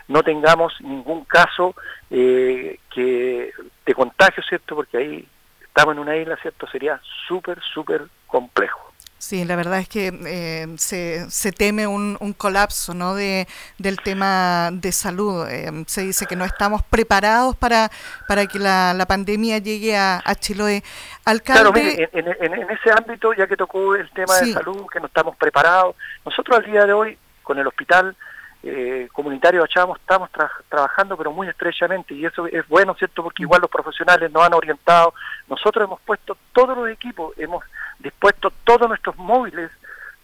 no 0.07 0.23
tengamos 0.23 0.73
ningún 0.81 1.23
caso 1.25 1.75
eh, 2.09 2.79
que 2.93 3.53
de 3.85 3.93
contagio, 3.93 4.43
¿cierto? 4.43 4.75
Porque 4.75 4.97
ahí 4.97 5.27
estamos 5.61 5.93
en 5.95 5.99
una 5.99 6.15
isla, 6.15 6.37
¿cierto? 6.37 6.67
Sería 6.67 6.99
súper, 7.27 7.59
súper 7.61 8.03
complejo. 8.27 8.78
Sí, 9.19 9.43
la 9.43 9.57
verdad 9.57 9.79
es 9.79 9.89
que 9.89 10.13
eh, 10.27 10.65
se, 10.77 11.29
se 11.29 11.51
teme 11.51 11.85
un, 11.85 12.15
un, 12.21 12.31
colapso 12.31 12.93
¿no? 12.93 13.15
de, 13.15 13.49
del 13.77 13.97
tema 13.97 14.69
de 14.71 14.93
salud. 14.93 15.45
Eh, 15.49 15.83
se 15.87 16.03
dice 16.03 16.25
que 16.25 16.37
no 16.37 16.45
estamos 16.45 16.83
preparados 16.83 17.53
para, 17.57 17.91
para 18.29 18.47
que 18.47 18.59
la, 18.59 18.93
la 18.93 19.05
pandemia 19.05 19.57
llegue 19.57 19.97
a, 19.97 20.21
a 20.23 20.35
Chiloé. 20.35 20.83
Alcalde... 21.25 21.61
Claro, 21.61 21.73
mire, 21.73 22.09
en, 22.13 22.27
en, 22.29 22.53
en, 22.61 22.69
ese 22.71 22.91
ámbito, 22.97 23.33
ya 23.33 23.45
que 23.45 23.57
tocó 23.57 23.93
el 23.93 24.09
tema 24.11 24.35
sí. 24.35 24.47
de 24.47 24.53
salud, 24.53 24.85
que 24.89 25.01
no 25.01 25.07
estamos 25.07 25.35
preparados, 25.35 25.97
nosotros 26.23 26.57
al 26.57 26.71
día 26.71 26.85
de 26.85 26.93
hoy, 26.93 27.17
con 27.43 27.59
el 27.59 27.67
hospital 27.67 28.15
eh, 28.63 29.07
comunitario 29.13 29.61
de 29.61 29.65
Achamo, 29.65 29.95
estamos 29.95 30.29
tra 30.31 30.51
trabajando, 30.67 31.15
pero 31.15 31.31
muy 31.31 31.47
estrechamente, 31.47 32.13
y 32.13 32.25
eso 32.25 32.45
es 32.47 32.67
bueno, 32.67 32.93
¿cierto? 32.95 33.23
Porque 33.23 33.43
igual 33.43 33.61
los 33.61 33.71
profesionales 33.71 34.31
nos 34.31 34.43
han 34.43 34.53
orientado. 34.53 35.13
Nosotros 35.47 35.85
hemos 35.85 36.01
puesto 36.01 36.37
todos 36.53 36.77
los 36.77 36.89
equipos, 36.89 37.33
hemos 37.37 37.63
dispuesto 37.99 38.51
todos 38.63 38.87
nuestros 38.87 39.15
móviles 39.17 39.71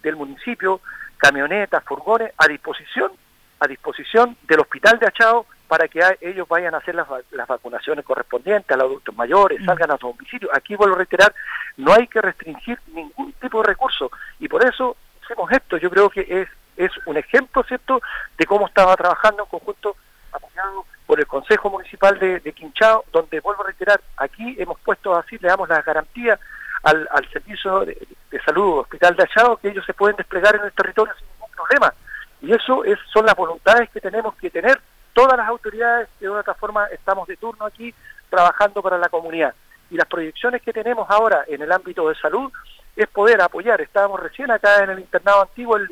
del 0.03 0.15
municipio, 0.15 0.81
camionetas, 1.17 1.83
furgones, 1.83 2.31
a 2.37 2.47
disposición, 2.47 3.11
a 3.59 3.67
disposición 3.67 4.37
del 4.43 4.59
hospital 4.59 4.99
de 4.99 5.07
Achao 5.07 5.45
para 5.67 5.87
que 5.87 5.99
ellos 6.21 6.47
vayan 6.47 6.75
a 6.75 6.77
hacer 6.77 6.93
las, 6.93 7.07
las 7.31 7.47
vacunaciones 7.47 8.05
correspondientes 8.05 8.71
a 8.71 8.77
los 8.77 8.85
adultos 8.85 9.15
mayores, 9.15 9.61
mm. 9.61 9.65
salgan 9.65 9.91
a 9.91 9.97
su 9.97 10.07
domicilio. 10.07 10.49
Aquí 10.53 10.75
vuelvo 10.75 10.95
a 10.95 10.99
reiterar, 10.99 11.33
no 11.77 11.93
hay 11.93 12.07
que 12.07 12.21
restringir 12.21 12.79
ningún 12.93 13.33
tipo 13.33 13.61
de 13.61 13.67
recurso 13.67 14.11
y 14.39 14.47
por 14.47 14.63
eso 14.63 14.95
hacemos 15.23 15.51
esto. 15.51 15.77
Yo 15.77 15.89
creo 15.89 16.09
que 16.09 16.21
es, 16.21 16.47
es 16.77 16.91
un 17.05 17.17
ejemplo, 17.17 17.63
¿cierto?, 17.63 18.01
de 18.37 18.45
cómo 18.45 18.67
estaba 18.67 18.95
trabajando 18.95 19.43
en 19.43 19.49
conjunto 19.49 19.95
apoyado 20.31 20.85
por 21.05 21.19
el 21.19 21.27
Consejo 21.27 21.69
Municipal 21.69 22.17
de, 22.19 22.53
Quinchao, 22.53 23.05
donde 23.11 23.39
vuelvo 23.39 23.63
a 23.63 23.67
reiterar, 23.67 24.01
aquí 24.17 24.55
hemos 24.57 24.79
puesto 24.79 25.15
así, 25.15 25.37
le 25.39 25.47
damos 25.47 25.69
las 25.69 25.85
garantías 25.85 26.39
al, 26.83 27.07
servicio 27.31 27.85
de, 27.85 27.97
salud 28.45 28.79
hospital 28.79 29.15
de 29.15 29.23
Achado 29.23 29.57
que 29.57 29.69
ellos 29.69 29.85
se 29.85 29.93
pueden 29.93 30.17
desplegar 30.17 30.55
en 30.55 30.63
el 30.63 30.73
territorio 30.73 31.13
sin 31.15 31.27
ningún 31.27 31.49
problema. 31.51 31.93
Y 32.41 32.53
eso 32.53 32.83
es, 32.83 32.99
son 33.11 33.25
las 33.25 33.35
voluntades 33.35 33.89
que 33.89 34.01
tenemos 34.01 34.35
que 34.35 34.49
tener 34.49 34.79
todas 35.13 35.37
las 35.37 35.47
autoridades 35.47 36.09
de 36.19 36.29
otra 36.29 36.53
forma 36.53 36.85
estamos 36.87 37.27
de 37.27 37.37
turno 37.37 37.65
aquí 37.65 37.93
trabajando 38.29 38.81
para 38.81 38.97
la 38.97 39.09
comunidad. 39.09 39.55
Y 39.89 39.95
las 39.95 40.07
proyecciones 40.07 40.61
que 40.61 40.73
tenemos 40.73 41.09
ahora 41.09 41.45
en 41.47 41.61
el 41.61 41.71
ámbito 41.71 42.07
de 42.09 42.15
salud 42.15 42.51
es 42.95 43.07
poder 43.07 43.41
apoyar. 43.41 43.81
Estábamos 43.81 44.19
recién 44.19 44.51
acá 44.51 44.83
en 44.83 44.91
el 44.91 44.99
internado 44.99 45.41
antiguo 45.41 45.77
del, 45.77 45.89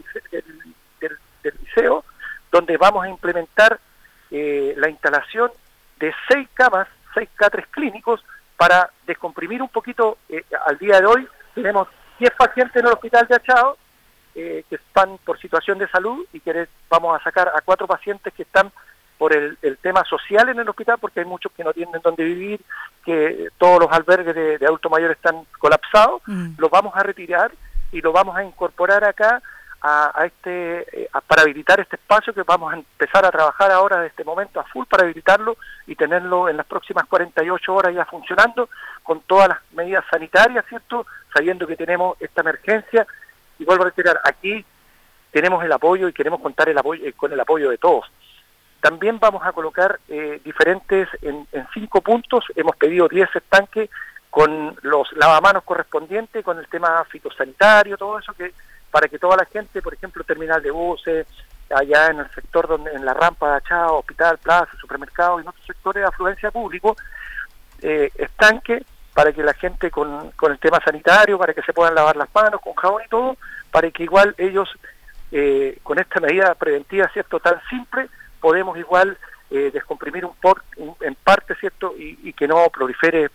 liceo, 1.61 2.05
donde 2.51 2.77
vamos 2.77 3.03
a 3.03 3.09
implementar 3.09 3.79
eh, 4.31 4.73
la 4.77 4.89
instalación 4.89 5.51
de 5.99 6.13
seis 6.27 6.47
camas, 6.53 6.87
seis 7.13 7.29
catres 7.35 7.67
clínicos, 7.67 8.23
para 8.55 8.89
descomprimir 9.05 9.61
un 9.61 9.69
poquito, 9.69 10.17
eh, 10.29 10.43
al 10.65 10.77
día 10.77 10.99
de 10.99 11.05
hoy 11.05 11.27
tenemos 11.53 11.87
10 12.19 12.31
pacientes 12.35 12.75
en 12.77 12.87
el 12.87 12.93
hospital 12.93 13.27
de 13.27 13.35
Achao 13.35 13.77
eh, 14.35 14.63
que 14.69 14.75
están 14.75 15.17
por 15.19 15.39
situación 15.39 15.77
de 15.77 15.87
salud 15.89 16.25
y 16.31 16.39
que 16.39 16.67
vamos 16.89 17.19
a 17.19 17.23
sacar 17.23 17.49
a 17.49 17.61
cuatro 17.61 17.87
pacientes 17.87 18.33
que 18.33 18.43
están 18.43 18.71
por 19.23 19.33
el, 19.33 19.57
tema 19.81 20.03
social 20.03 20.49
en 20.49 20.59
el 20.59 20.67
hospital, 20.67 20.97
porque 20.99 21.21
hay 21.21 21.25
muchos 21.25 21.49
que 21.53 21.63
no 21.63 21.71
tienen 21.71 22.01
dónde 22.03 22.25
vivir, 22.25 22.59
que 23.05 23.47
todos 23.57 23.79
los 23.79 23.89
albergues 23.89 24.35
de, 24.35 24.57
de 24.57 24.65
adultos 24.65 24.91
mayores 24.91 25.15
están 25.15 25.45
colapsados, 25.59 26.21
mm. 26.25 26.55
los 26.57 26.69
vamos 26.69 26.93
a 26.93 27.03
retirar 27.03 27.49
y 27.93 28.01
lo 28.01 28.11
vamos 28.11 28.35
a 28.35 28.43
incorporar 28.43 29.05
acá 29.05 29.41
a, 29.81 30.25
este, 30.25 31.03
eh, 31.03 31.09
para 31.25 31.43
habilitar 31.43 31.79
este 31.79 31.95
espacio 31.95 32.33
que 32.33 32.43
vamos 32.43 32.73
a 32.73 32.75
empezar 32.75 33.25
a 33.25 33.31
trabajar 33.31 33.71
ahora 33.71 34.01
de 34.01 34.07
este 34.07 34.25
momento 34.25 34.59
a 34.59 34.65
full 34.65 34.85
para 34.87 35.03
habilitarlo 35.03 35.55
y 35.87 35.95
tenerlo 35.95 36.49
en 36.49 36.57
las 36.57 36.65
próximas 36.65 37.05
48 37.05 37.73
horas 37.73 37.95
ya 37.95 38.03
funcionando 38.03 38.67
con 39.03 39.21
todas 39.21 39.47
las 39.47 39.59
medidas 39.71 40.03
sanitarias, 40.11 40.65
¿cierto? 40.67 41.05
Sabiendo 41.33 41.65
que 41.65 41.77
tenemos 41.77 42.17
esta 42.19 42.41
emergencia 42.41 43.07
y 43.57 43.63
vuelvo 43.63 43.83
a 43.83 43.87
retirar, 43.87 44.19
aquí 44.25 44.65
tenemos 45.31 45.63
el 45.63 45.71
apoyo 45.71 46.09
y 46.09 46.13
queremos 46.13 46.41
contar 46.41 46.67
el 46.67 46.77
apoyo, 46.77 47.05
eh, 47.05 47.13
con 47.13 47.31
el 47.31 47.39
apoyo 47.39 47.69
de 47.69 47.77
todos. 47.77 48.05
También 48.83 49.17
vamos 49.17 49.41
a 49.45 49.53
colocar 49.53 49.97
eh, 50.09 50.41
diferentes, 50.43 51.07
en, 51.21 51.47
en, 51.53 51.65
cinco 51.73 52.01
puntos, 52.01 52.43
hemos 52.53 52.75
pedido 52.75 53.07
10 53.07 53.33
estanques 53.33 53.89
con 54.29 54.75
los 54.81 55.09
lavamanos 55.13 55.63
correspondientes, 55.63 56.43
con 56.43 56.59
el 56.59 56.67
tema 56.67 57.01
fitosanitario, 57.05 57.97
todo 57.97 58.19
eso 58.19 58.33
que 58.33 58.51
para 58.91 59.07
que 59.07 59.19
toda 59.19 59.37
la 59.37 59.45
gente, 59.45 59.81
por 59.81 59.93
ejemplo, 59.93 60.25
terminal 60.25 60.61
de 60.61 60.71
buses, 60.71 61.25
allá 61.73 62.07
en 62.07 62.19
el 62.19 62.29
sector 62.31 62.67
donde 62.67 62.91
en 62.91 63.05
la 63.05 63.13
rampa 63.13 63.51
de 63.51 63.55
Achao, 63.59 63.99
hospital, 63.99 64.37
plaza, 64.39 64.75
supermercado 64.81 65.39
y 65.39 65.43
en 65.43 65.47
otros 65.47 65.65
sectores 65.65 66.01
de 66.01 66.07
afluencia 66.09 66.51
público, 66.51 66.97
eh, 67.81 68.11
estanque 68.15 68.83
para 69.13 69.31
que 69.31 69.43
la 69.43 69.53
gente 69.53 69.91
con, 69.91 70.31
con 70.31 70.51
el 70.51 70.59
tema 70.59 70.81
sanitario, 70.83 71.39
para 71.39 71.53
que 71.53 71.61
se 71.61 71.71
puedan 71.71 71.95
lavar 71.95 72.17
las 72.17 72.27
manos 72.35 72.59
con 72.59 72.73
jabón 72.73 73.01
y 73.05 73.07
todo, 73.07 73.37
para 73.71 73.89
que 73.91 74.03
igual 74.03 74.35
ellos, 74.37 74.67
eh, 75.31 75.79
con 75.83 75.99
esta 75.99 76.19
medida 76.19 76.53
preventiva, 76.55 77.07
¿cierto?, 77.13 77.39
tan 77.39 77.61
simple, 77.69 78.09
podemos 78.43 78.77
igual 78.77 79.17
eh, 79.51 79.71
descomprimir 79.71 80.25
un, 80.25 80.35
por, 80.35 80.61
en 80.99 81.15
parte, 81.15 81.55
¿cierto?, 81.55 81.95
y, 81.97 82.19
y 82.23 82.33
que 82.33 82.45
no 82.45 82.67
prolifere 82.67 83.29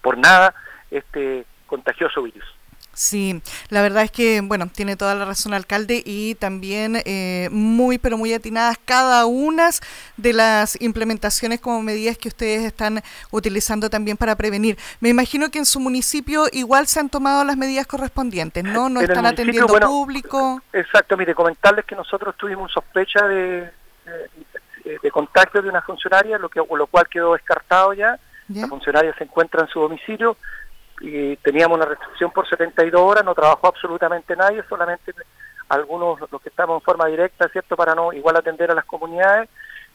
por 0.00 0.16
nada 0.16 0.54
este 0.90 1.44
contagioso 1.66 2.22
virus. 2.22 2.46
Sí, 2.94 3.42
la 3.70 3.82
verdad 3.82 4.04
es 4.04 4.10
que, 4.10 4.40
bueno, 4.40 4.68
tiene 4.68 4.96
toda 4.96 5.14
la 5.14 5.24
razón 5.24 5.52
alcalde 5.52 6.02
y 6.04 6.36
también 6.36 7.02
eh, 7.04 7.48
muy, 7.50 7.98
pero 7.98 8.16
muy 8.16 8.32
atinadas 8.32 8.78
cada 8.84 9.26
una 9.26 9.70
de 10.16 10.32
las 10.32 10.80
implementaciones 10.80 11.60
como 11.60 11.82
medidas 11.82 12.16
que 12.18 12.28
ustedes 12.28 12.62
están 12.62 13.02
utilizando 13.30 13.90
también 13.90 14.16
para 14.16 14.36
prevenir. 14.36 14.78
Me 15.00 15.08
imagino 15.08 15.50
que 15.50 15.58
en 15.58 15.66
su 15.66 15.80
municipio 15.80 16.44
igual 16.52 16.86
se 16.86 17.00
han 17.00 17.08
tomado 17.08 17.44
las 17.44 17.56
medidas 17.56 17.86
correspondientes, 17.86 18.62
¿no? 18.64 18.88
No 18.88 19.00
están 19.00 19.26
atendiendo 19.26 19.66
público. 19.66 20.62
Exacto, 20.72 21.16
mire, 21.16 21.34
comentarles 21.34 21.84
que 21.84 21.96
nosotros 21.96 22.36
tuvimos 22.36 22.72
sospecha 22.72 23.26
de, 23.26 23.70
de, 25.02 25.10
contacto 25.10 25.60
de 25.60 25.68
una 25.68 25.82
funcionaria, 25.82 26.38
lo, 26.38 26.48
que, 26.48 26.60
lo 26.60 26.86
cual 26.86 27.08
quedó 27.08 27.32
descartado 27.32 27.92
ya. 27.92 28.18
¿Ya? 28.48 28.62
La 28.62 28.68
funcionaria 28.68 29.14
se 29.16 29.24
encuentra 29.24 29.62
en 29.62 29.68
su 29.68 29.80
domicilio 29.80 30.36
y 31.00 31.36
teníamos 31.36 31.76
una 31.76 31.86
restricción 31.86 32.30
por 32.30 32.48
72 32.48 33.00
horas, 33.00 33.24
no 33.24 33.34
trabajó 33.34 33.68
absolutamente 33.68 34.36
nadie, 34.36 34.62
solamente 34.68 35.12
algunos 35.68 36.20
los 36.30 36.42
que 36.42 36.48
estamos 36.48 36.80
en 36.80 36.84
forma 36.84 37.06
directa, 37.06 37.48
¿cierto? 37.48 37.76
Para 37.76 37.94
no 37.94 38.12
igual 38.12 38.36
atender 38.36 38.70
a 38.70 38.74
las 38.74 38.84
comunidades, 38.84 39.48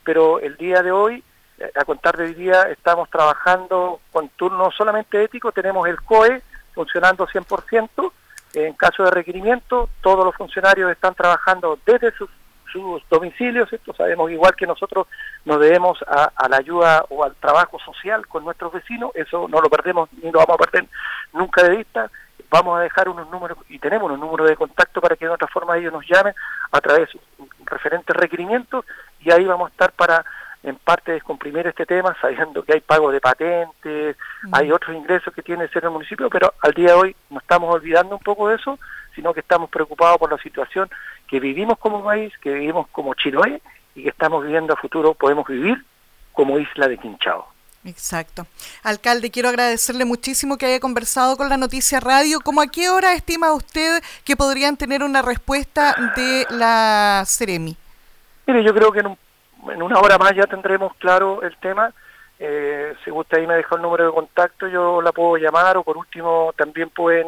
pero 0.04 0.40
el 0.40 0.58
día 0.58 0.82
de 0.82 0.92
hoy, 0.92 1.24
eh, 1.60 1.72
a 1.76 1.86
contar 1.86 2.18
de 2.18 2.26
hoy 2.26 2.34
día, 2.34 2.64
estamos 2.64 3.10
trabajando 3.10 4.00
con 4.12 4.30
turno 4.30 4.72
solamente 4.72 5.24
ético, 5.24 5.52
tenemos 5.52 5.88
el 5.88 6.02
COE 6.02 6.42
funcionando 6.74 7.28
100%, 7.28 8.12
en 8.56 8.74
caso 8.74 9.04
de 9.04 9.12
requerimiento, 9.12 9.90
todos 10.02 10.26
los 10.26 10.36
funcionarios 10.36 10.92
están 10.92 11.14
trabajando 11.14 11.78
desde 11.86 12.12
sus 12.14 12.30
sus 12.72 13.08
domicilios, 13.10 13.72
esto 13.72 13.94
sabemos 13.94 14.32
igual 14.32 14.56
que 14.56 14.68
nosotros 14.68 15.08
nos 15.46 15.60
debemos 15.60 16.00
a, 16.08 16.32
la 16.50 16.58
ayuda 16.58 17.06
o 17.10 17.24
al 17.24 17.36
trabajo 17.36 17.80
social 17.80 18.28
con 18.28 18.44
nuestros 18.44 18.72
vecinos, 18.72 19.12
eso 19.16 19.48
no 19.48 19.62
lo 19.62 19.70
perdemos 19.70 20.10
ni 20.22 20.32
lo 20.32 20.40
vamos 20.40 20.56
a 20.56 20.66
perder 20.66 20.90
nunca 21.34 21.64
de 21.64 21.78
vista, 21.78 22.10
vamos 22.50 22.78
a 22.78 22.82
dejar 22.82 23.10
unos 23.10 23.30
números 23.30 23.58
y 23.70 23.80
tenemos 23.80 24.06
unos 24.06 24.20
números 24.20 24.50
de 24.50 24.56
contacto 24.56 25.02
para 25.02 25.16
que 25.16 25.26
de 25.26 25.32
otra 25.32 25.48
forma 25.48 25.78
ellos 25.78 25.94
nos 25.94 26.08
llamen 26.08 26.34
a 26.72 26.82
través 26.82 27.10
de 27.10 27.20
referentes 27.66 28.16
requerimientos 28.16 28.86
y 29.20 29.32
ahí 29.32 29.46
vamos 29.46 29.70
a 29.70 29.72
estar 29.72 29.92
para 29.92 30.26
en 30.64 30.76
parte 30.76 31.14
descomprimir 31.14 31.68
este 31.68 31.86
tema, 31.86 32.16
sabiendo 32.22 32.64
que 32.64 32.74
hay 32.74 32.82
pago 32.82 33.12
de 33.12 33.22
patentes, 33.22 34.18
mm. 34.44 34.54
hay 34.54 34.72
otros 34.72 34.96
ingresos 34.96 35.34
que 35.34 35.42
tiene 35.42 35.68
ser 35.70 35.86
el 35.86 35.92
municipio, 35.92 36.30
pero 36.30 36.54
al 36.62 36.74
día 36.74 36.90
de 36.90 36.94
hoy 36.94 37.16
no 37.30 37.40
estamos 37.40 37.74
olvidando 37.74 38.16
un 38.16 38.24
poco 38.24 38.50
de 38.50 38.56
eso, 38.56 38.80
sino 39.16 39.34
que 39.34 39.42
estamos 39.42 39.70
preocupados 39.70 40.18
por 40.18 40.32
la 40.32 40.38
situación 40.38 40.90
que 41.28 41.40
vivimos 41.40 41.78
como 41.78 42.04
país, 42.04 42.34
que 42.42 42.54
vivimos 42.54 42.88
como 42.92 43.14
Chiloé 43.14 43.62
y 43.96 44.04
que 44.04 44.10
estamos 44.10 44.44
viviendo 44.44 44.74
a 44.74 44.78
futuro, 44.78 45.14
podemos 45.14 45.48
vivir 45.48 45.84
como 46.34 46.58
isla 46.58 46.88
de 46.88 46.98
Quinchao. 46.98 47.48
Exacto. 47.86 48.46
Alcalde, 48.84 49.32
quiero 49.32 49.50
agradecerle 49.50 50.06
muchísimo 50.06 50.58
que 50.58 50.66
haya 50.66 50.80
conversado 50.80 51.38
con 51.38 51.50
la 51.50 51.58
Noticia 51.58 52.00
Radio. 52.00 52.40
¿Cómo 52.42 52.62
a 52.62 52.68
qué 52.68 52.90
hora 52.90 53.14
estima 53.14 53.54
usted 53.54 54.04
que 54.26 54.36
podrían 54.36 54.76
tener 54.76 55.02
una 55.04 55.22
respuesta 55.22 55.96
de 56.16 56.46
la 56.50 57.24
Ceremi? 57.26 57.78
Mire, 58.48 58.64
yo 58.64 58.74
creo 58.74 58.92
que 58.92 59.00
en, 59.00 59.82
una 59.82 60.00
hora 60.00 60.18
más 60.18 60.34
ya 60.36 60.46
tendremos 60.46 60.94
claro 60.96 61.42
el 61.42 61.56
tema. 61.58 61.94
Eh, 62.38 62.96
si 63.04 63.12
usted 63.12 63.38
ahí 63.38 63.48
me 63.48 63.56
dejó 63.56 63.76
el 63.76 63.82
número 63.82 64.06
de 64.06 64.12
contacto, 64.12 64.68
yo 64.68 65.02
la 65.02 65.12
puedo 65.12 65.38
llamar 65.38 65.78
o 65.78 65.84
por 65.84 65.98
último 65.98 66.54
también 66.58 66.90
pueden 66.90 67.28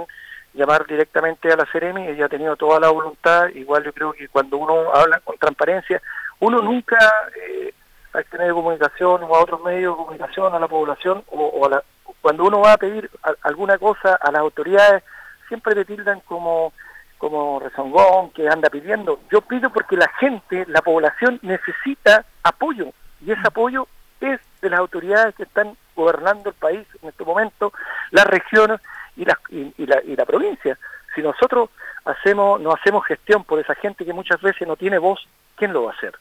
llamar 0.54 0.86
directamente 0.86 1.52
a 1.52 1.56
la 1.56 1.66
Ceremi, 1.72 2.08
ella 2.08 2.26
ha 2.26 2.30
tenido 2.30 2.56
toda 2.56 2.80
la 2.80 2.90
voluntad, 2.90 3.48
igual 3.50 3.84
yo 3.84 3.94
creo 3.94 4.14
que 4.14 4.28
cuando 4.28 4.58
uno 4.58 4.94
habla 4.94 5.20
con 5.20 5.38
transparencia, 5.38 6.02
uno 6.40 6.62
nunca 6.62 6.98
eh, 7.36 7.74
a 8.14 8.18
medio 8.38 8.48
de 8.48 8.54
comunicación 8.54 9.24
o 9.24 9.36
a 9.36 9.42
otros 9.42 9.64
medios 9.64 9.94
de 9.94 10.04
comunicación, 10.04 10.54
a 10.54 10.60
la 10.60 10.68
población, 10.68 11.24
o, 11.30 11.66
a 11.66 11.70
la, 11.70 11.84
cuando 12.22 12.46
uno 12.46 12.60
va 12.62 12.74
a 12.74 12.78
pedir 12.78 13.10
alguna 13.44 13.78
cosa 13.78 14.16
a 14.16 14.32
las 14.32 14.42
autoridades, 14.42 15.04
siempre 15.48 15.76
te 15.76 15.86
tildan 15.86 16.20
como, 16.22 16.74
como 17.18 17.60
rezongón 17.60 18.32
que 18.32 18.50
anda 18.50 18.70
pidiendo. 18.70 19.20
Yo 19.32 19.42
pido 19.42 19.70
porque 19.70 19.96
la 19.96 20.10
gente, 20.20 20.66
la 20.68 20.82
población 20.82 21.40
necesita 21.42 22.26
apoyo, 22.44 22.92
y 23.26 23.32
ese 23.32 23.42
apoyo 23.46 23.88
es 24.20 24.40
de 24.62 24.70
las 24.70 24.80
autoridades 24.80 25.34
que 25.36 25.44
están 25.44 25.76
gobernando 25.96 26.50
el 26.50 26.56
país 26.56 26.88
en 27.02 27.10
este 27.10 27.24
momento, 27.24 27.74
las 28.12 28.26
regiones, 28.26 28.80
y 29.22 29.26
la, 29.26 29.40
y, 29.50 29.86
la, 29.86 30.02
y 30.04 30.16
la 30.16 30.26
provincia. 30.26 30.78
Si 31.14 31.22
nosotros 31.22 31.70
hacemos 32.06 32.60
no 32.60 32.74
hacemos 32.74 33.06
gestión 33.06 33.44
por 33.44 33.60
esa 33.60 33.76
gente 33.76 34.04
que 34.04 34.14
muchas 34.14 34.42
veces 34.42 34.68
no 34.68 34.76
tiene 34.76 34.98
voz, 34.98 35.28
¿quién 35.56 35.74
lo 35.74 35.84
va 35.84 35.92
a 35.92 35.96
hacer? 35.96 36.14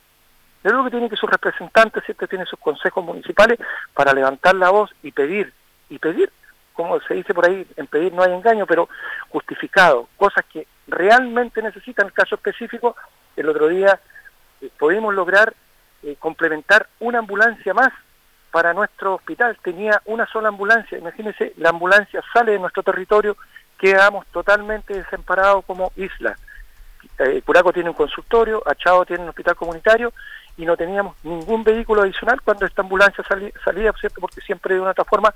Yo 0.63 0.71
creo 0.71 0.85
que 0.85 0.91
tiene 0.91 1.09
que 1.09 1.17
sus 1.17 1.31
representantes, 1.31 2.05
siempre 2.05 2.29
tienen 2.29 2.47
sus 2.47 2.59
consejos 2.59 3.03
municipales 3.03 3.59
para 3.95 4.13
levantar 4.13 4.55
la 4.55 4.69
voz 4.69 4.91
y 5.03 5.13
pedir, 5.13 5.51
y 5.89 5.99
pedir, 5.99 6.31
como 6.75 7.01
se 7.01 7.15
dice 7.15 7.33
por 7.33 7.47
ahí, 7.47 7.67
en 7.77 7.87
pedir 7.87 8.13
no 8.13 8.23
hay 8.23 8.33
engaño, 8.33 8.67
pero 8.67 8.91
justificado, 9.31 10.09
cosas 10.19 10.45
que 10.53 10.67
realmente 10.87 11.63
necesitan. 11.63 12.07
El 12.07 12.13
caso 12.13 12.35
específico, 12.35 12.95
el 13.37 13.49
otro 13.49 13.69
día 13.69 13.99
eh, 14.61 14.69
pudimos 14.79 15.15
lograr 15.15 15.55
eh, 16.03 16.17
complementar 16.19 16.87
una 16.99 17.21
ambulancia 17.21 17.73
más 17.73 17.91
para 18.51 18.73
nuestro 18.73 19.15
hospital. 19.15 19.57
Tenía 19.63 20.01
una 20.07 20.27
sola 20.27 20.49
ambulancia. 20.49 20.99
Imagínense, 20.99 21.55
la 21.57 21.71
ambulancia 21.71 22.23
sale 22.33 22.53
de 22.53 22.59
nuestro 22.59 22.83
territorio, 22.83 23.37
quedamos 23.79 24.27
totalmente 24.29 24.95
desamparados 24.95 25.65
como 25.65 25.93
isla. 25.97 26.37
Eh, 27.19 27.43
Curaco 27.45 27.73
tiene 27.73 27.91
un 27.91 27.97
consultorio, 27.97 28.63
Achao 28.67 29.05
tiene 29.05 29.23
un 29.23 29.31
hospital 29.31 29.57
comunitario 29.57 30.13
y 30.57 30.65
no 30.65 30.77
teníamos 30.77 31.17
ningún 31.23 31.65
vehículo 31.65 32.03
adicional 32.03 32.41
cuando 32.43 32.67
esta 32.67 32.83
ambulancia 32.83 33.25
salía, 33.25 33.93
¿cierto? 33.93 34.21
porque 34.21 34.41
siempre 34.43 34.75
de 34.75 34.81
una 34.81 34.91
otra 34.91 35.05
forma 35.05 35.33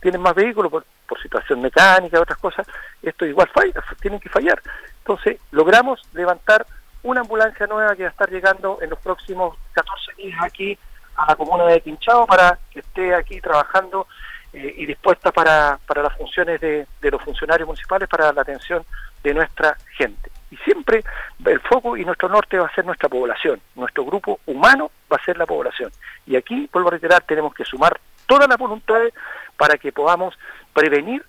tienen 0.00 0.20
más 0.20 0.34
vehículos 0.34 0.70
por, 0.70 0.84
por 1.08 1.20
situación 1.22 1.62
mecánica, 1.62 2.20
otras 2.20 2.38
cosas, 2.38 2.66
esto 3.02 3.24
igual 3.24 3.48
falla, 3.48 3.72
tienen 4.00 4.20
que 4.20 4.28
fallar. 4.28 4.60
Entonces 4.98 5.38
logramos 5.50 6.02
levantar 6.12 6.66
una 7.02 7.20
ambulancia 7.20 7.66
nueva 7.66 7.94
que 7.96 8.02
va 8.02 8.08
a 8.08 8.12
estar 8.12 8.30
llegando 8.30 8.78
en 8.82 8.90
los 8.90 8.98
próximos 8.98 9.56
14 9.72 10.12
días 10.16 10.42
aquí 10.42 10.78
a 11.16 11.26
la 11.28 11.36
comuna 11.36 11.64
de 11.66 11.80
Quinchao 11.80 12.26
para 12.26 12.58
que 12.70 12.80
esté 12.80 13.14
aquí 13.14 13.40
trabajando 13.40 14.06
eh, 14.52 14.74
y 14.78 14.86
dispuesta 14.86 15.32
para, 15.32 15.78
para 15.86 16.02
las 16.02 16.16
funciones 16.16 16.60
de, 16.60 16.86
de 17.00 17.10
los 17.10 17.22
funcionarios 17.22 17.66
municipales 17.66 18.08
para 18.08 18.32
la 18.32 18.42
atención 18.42 18.84
de 19.22 19.34
nuestra 19.34 19.76
gente. 19.96 20.30
Y 20.50 20.56
siempre 20.58 21.04
el 21.44 21.60
foco 21.60 21.96
y 21.96 22.04
nuestro 22.04 22.28
norte 22.28 22.58
va 22.58 22.66
a 22.66 22.74
ser 22.74 22.84
nuestra 22.84 23.08
población, 23.08 23.60
nuestro 23.74 24.04
grupo 24.04 24.40
humano 24.46 24.90
va 25.12 25.16
a 25.16 25.24
ser 25.24 25.36
la 25.36 25.46
población. 25.46 25.90
Y 26.26 26.36
aquí, 26.36 26.68
vuelvo 26.72 26.88
a 26.88 26.92
reiterar, 26.92 27.24
tenemos 27.24 27.52
que 27.54 27.64
sumar 27.64 27.98
todas 28.26 28.48
las 28.48 28.58
voluntades 28.58 29.12
para 29.56 29.76
que 29.78 29.92
podamos 29.92 30.34
prevenir 30.72 31.24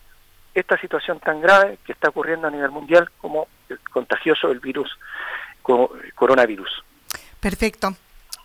esta 0.53 0.79
situación 0.79 1.20
tan 1.20 1.41
grave 1.41 1.77
que 1.86 1.94
está 1.94 2.10
ocurriendo 2.10 2.48
a 2.48 2.51
nivel 2.51 2.72
mundial 2.72 3.10
como 3.20 3.48
el 3.70 3.79
contagioso 3.91 4.50
del 4.50 4.60
virus 4.60 4.98
coronavirus. 6.15 6.84
Perfecto. 7.39 7.96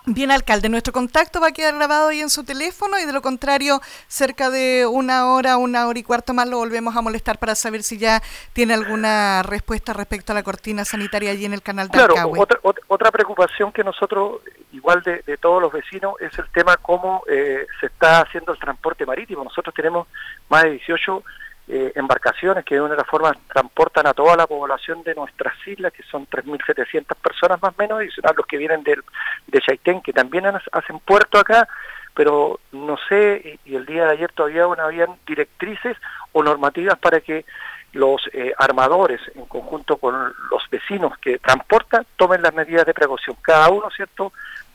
Bien, 0.05 0.33
alcalde, 0.33 0.69
nuestro 0.69 0.93
contacto 0.93 1.41
va 1.41 1.49
a 1.49 1.53
quedar 1.53 1.77
grabado 1.77 2.09
ahí 2.09 2.21
en 2.21 2.29
su 2.29 2.43
teléfono 2.43 2.99
y 2.99 3.07
de 3.07 3.13
lo 3.13 3.23
contrario, 3.23 3.81
cerca 4.09 4.51
de 4.51 4.85
una 4.85 5.33
hora, 5.33 5.57
una 5.59 5.87
hora 5.87 5.97
y 5.97 6.03
cuarto 6.03 6.35
más 6.35 6.49
lo 6.49 6.59
volvemos 6.59 6.97
a 6.97 7.03
molestar 7.03 7.39
para 7.39 7.55
saber 7.55 7.85
si 7.85 7.99
ya 7.99 8.21
tiene 8.53 8.75
alguna 8.75 9.45
respuesta 9.45 9.93
respecto 9.93 10.33
a 10.33 10.35
la 10.35 10.43
cortina 10.43 10.85
sanitaria 10.85 11.31
allí 11.31 11.45
en 11.45 11.53
el 11.53 11.63
canal 11.63 11.87
de 11.87 11.93
Claro, 11.93 12.15
otra, 12.37 12.59
otra, 12.89 13.13
preocupación 13.13 13.71
que 13.71 13.85
nosotros, 13.85 14.41
igual 14.73 15.03
de, 15.03 15.23
todos 15.39 15.63
los 15.63 15.73
vecinos, 15.73 16.15
es 16.21 16.37
el 16.37 16.51
tema 16.51 16.77
cómo 16.79 17.23
eh, 17.29 17.67
se 17.79 17.87
está 17.87 18.23
haciendo 18.23 18.53
el 18.53 18.59
transporte 18.59 19.07
marítimo. 19.07 19.45
Nosotros 19.45 19.73
tenemos 19.73 20.09
más 20.49 20.65
de 20.65 20.71
18 20.71 21.23
eh, 21.69 21.93
embarcaciones 21.95 22.65
que 22.65 22.75
de 22.75 22.81
una 22.81 23.05
forma 23.05 23.37
transportan 23.53 24.07
a 24.07 24.15
toda 24.15 24.37
la 24.37 24.47
población 24.47 25.03
de 25.05 25.15
nuestras 25.15 25.55
islas, 25.67 25.93
que 25.93 26.03
son 26.03 26.27
3.700 26.27 27.15
personas 27.17 27.63
más 27.63 27.73
o 27.73 27.75
menos, 27.79 28.03
a 28.23 28.33
los 28.33 28.47
que 28.47 28.57
vienen 28.57 28.83
de, 28.83 28.99
de 29.47 29.61
Chaitén, 29.61 30.01
que 30.03 30.13
también 30.13 30.45
hacen 30.47 30.99
puerto 31.01 31.39
acá, 31.39 31.69
pero 32.15 32.61
no 32.73 32.97
sé, 33.09 33.59
y, 33.65 33.77
el 33.77 33.87
día 33.87 34.07
de 34.07 34.13
ayer 34.13 34.33
todavía 34.33 34.63
no 34.63 34.75
habían 34.83 35.17
directrices 35.27 35.97
o 36.33 36.43
normativas 36.43 36.99
para 36.99 37.21
que 37.21 37.45
los 37.93 38.29
eh, 38.33 38.53
armadores, 38.59 39.21
en 39.35 39.45
conjunto 39.47 39.99
con 39.99 40.35
los 40.51 40.63
vecinos 40.71 41.17
que 41.19 41.39
transportan, 41.39 42.07
tomen 42.17 42.43
las 42.43 42.55
medidas 42.55 42.87
de 42.87 42.95
precaución. 42.95 43.37
Cada 43.43 43.69
uno, 43.71 43.91
¿cierto?, 43.91 44.33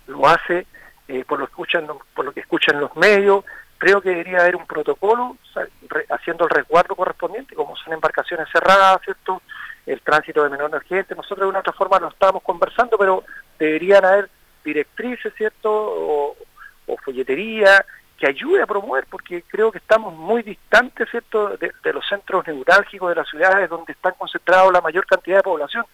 lo 0.08 0.26
hace 0.28 0.66
eh, 1.08 1.24
por, 1.28 1.40
lo 1.40 1.46
escuchan, 1.46 1.88
por 2.14 2.26
lo 2.26 2.32
que 2.32 2.42
escuchan 2.42 2.80
los 2.80 2.96
medios, 2.96 3.44
creo 3.78 4.02
que 4.02 4.10
debería 4.10 4.40
haber 4.40 4.56
un 4.56 4.66
protocolo 4.66 5.38
haciendo 6.10 6.46
el 6.46 6.50
resguardo 6.50 6.96
correspondiente, 6.96 7.56
como 7.56 7.76
son 7.76 7.94
embarcaciones 7.94 8.48
cerradas, 8.52 9.02
¿cierto? 9.04 9.42
El 9.86 10.02
tránsito 10.02 10.44
de 10.44 10.50
menor 10.50 10.84
gente. 10.84 11.16
Nosotros 11.16 11.46
de 11.46 11.50
una 11.50 11.60
otra 11.60 11.74
forma 11.74 12.00
lo 12.00 12.10
estábamos 12.10 12.44
conversando, 12.44 12.98
pero 12.98 13.24
deberían 13.58 14.04
haber 14.04 14.30
directrices, 14.64 15.34
¿cierto? 15.36 15.70
O, 15.72 16.36
folletería 17.04 17.86
que 18.18 18.28
ayude 18.28 18.62
a 18.62 18.68
promover, 18.68 19.06
porque 19.10 19.44
creo 19.44 19.72
que 19.72 19.78
estamos 19.78 20.14
muy 20.14 20.42
distantes, 20.42 21.08
¿cierto?, 21.10 21.56
de, 21.58 21.94
los 21.94 22.06
centros 22.08 22.46
neurálgicos 22.48 23.10
de 23.10 23.16
las 23.16 23.30
ciudades 23.30 23.70
donde 23.70 23.94
están 23.94 24.14
concentrados 24.18 24.74
la 24.74 24.82
mayor 24.82 25.06
cantidad 25.06 25.38
de 25.38 25.44
población. 25.44 25.86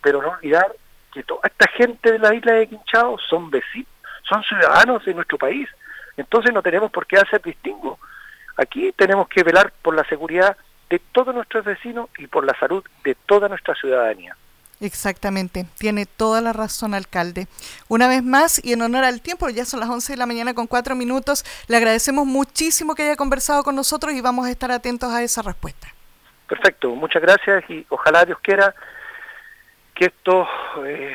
Pero 0.00 0.22
no 0.22 0.30
olvidar 0.30 0.72
que 1.12 1.22
toda 1.24 1.40
esta 1.44 1.68
gente 1.72 2.12
de 2.12 2.18
la 2.18 2.34
isla 2.34 2.54
de 2.54 2.68
Quinchao 2.68 3.18
son 3.18 3.50
vecinos, 3.50 3.88
son 4.22 4.42
ciudadanos 4.44 5.04
de 5.04 5.14
nuestro 5.14 5.36
país 5.36 5.68
entonces 6.16 6.52
no 6.52 6.62
tenemos 6.62 6.90
por 6.90 7.06
qué 7.06 7.16
hacer 7.16 7.42
distingo. 7.42 7.98
Aquí 8.56 8.92
tenemos 8.92 9.28
que 9.28 9.42
velar 9.42 9.72
por 9.82 9.94
la 9.94 10.04
seguridad 10.04 10.56
de 10.90 10.98
todos 10.98 11.34
nuestros 11.34 11.64
vecinos 11.64 12.10
y 12.18 12.26
por 12.26 12.44
la 12.44 12.58
salud 12.58 12.84
de 13.04 13.14
toda 13.14 13.48
nuestra 13.48 13.74
ciudadanía. 13.74 14.36
Exactamente, 14.82 15.64
tiene 15.78 16.06
toda 16.06 16.40
la 16.40 16.52
razón, 16.52 16.92
alcalde. 16.92 17.46
Una 17.88 18.08
vez 18.08 18.22
más, 18.22 18.60
y 18.64 18.72
en 18.72 18.82
honor 18.82 19.04
al 19.04 19.22
tiempo, 19.22 19.48
ya 19.48 19.64
son 19.64 19.78
las 19.78 19.88
11 19.88 20.14
de 20.14 20.16
la 20.16 20.26
mañana 20.26 20.54
con 20.54 20.66
cuatro 20.66 20.96
minutos, 20.96 21.44
le 21.68 21.76
agradecemos 21.76 22.26
muchísimo 22.26 22.96
que 22.96 23.04
haya 23.04 23.16
conversado 23.16 23.62
con 23.62 23.76
nosotros 23.76 24.12
y 24.12 24.20
vamos 24.20 24.46
a 24.46 24.50
estar 24.50 24.72
atentos 24.72 25.12
a 25.12 25.22
esa 25.22 25.40
respuesta. 25.40 25.86
Perfecto, 26.48 26.90
muchas 26.96 27.22
gracias 27.22 27.64
y 27.70 27.86
ojalá 27.90 28.24
Dios 28.24 28.38
quiera 28.42 28.74
que 29.94 30.06
esto 30.06 30.48
eh, 30.84 31.14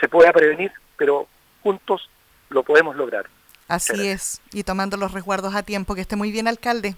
se 0.00 0.08
pueda 0.08 0.32
prevenir, 0.32 0.72
pero 0.96 1.26
juntos 1.62 2.08
lo 2.50 2.62
podemos 2.62 2.94
lograr. 2.94 3.26
Así 3.72 4.06
es, 4.06 4.42
y 4.52 4.64
tomando 4.64 4.98
los 4.98 5.12
resguardos 5.12 5.54
a 5.54 5.62
tiempo. 5.62 5.94
Que 5.94 6.02
esté 6.02 6.14
muy 6.14 6.30
bien, 6.30 6.46
alcalde. 6.46 6.94